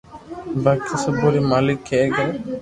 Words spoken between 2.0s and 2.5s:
ڪري